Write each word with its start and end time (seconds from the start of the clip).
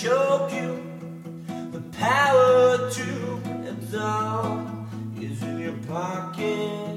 show 0.00 0.48
you 0.50 0.80
the 1.72 1.80
power 1.98 2.90
to 2.90 3.40
absorb 3.68 4.88
is 5.20 5.42
in 5.42 5.58
your 5.58 5.76
pocket, 5.86 6.96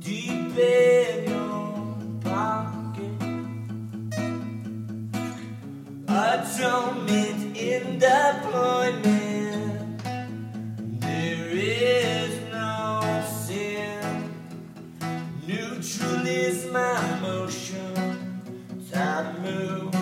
deep 0.00 0.58
in 0.58 1.30
your 1.30 1.96
pocket. 2.20 3.22
Atonement 6.06 7.56
in 7.56 7.98
deployment. 7.98 10.02
There 11.00 11.48
is 11.48 12.38
no 12.52 13.24
sin. 13.40 14.34
Neutral 15.46 16.26
is 16.26 16.66
my 16.70 17.20
motion. 17.20 18.42
Time 18.92 19.42
moves. 19.42 19.95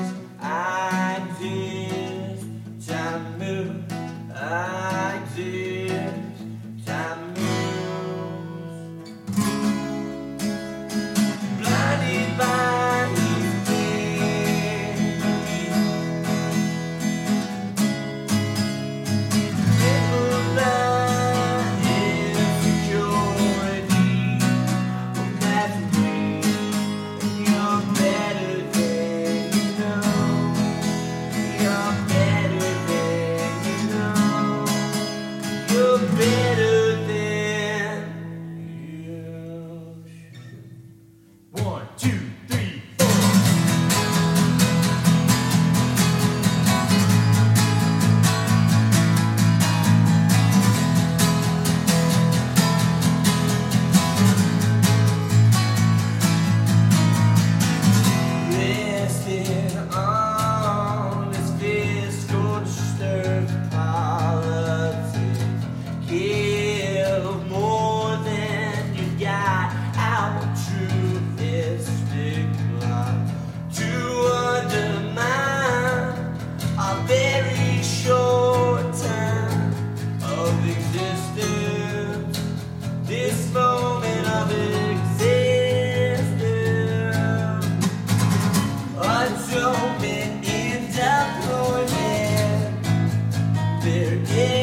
Yeah. 94.27 94.54